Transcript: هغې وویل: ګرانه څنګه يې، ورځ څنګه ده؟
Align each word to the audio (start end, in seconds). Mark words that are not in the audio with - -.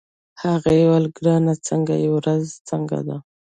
هغې 0.43 0.77
وویل: 0.83 1.05
ګرانه 1.17 1.53
څنګه 1.67 1.93
يې، 2.01 2.09
ورځ 2.15 2.43
څنګه 2.69 2.97
ده؟ 3.07 3.17